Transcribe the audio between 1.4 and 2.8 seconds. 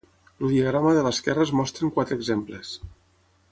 es mostren quatre exemples.